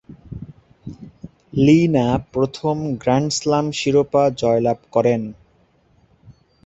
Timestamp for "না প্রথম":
1.95-2.77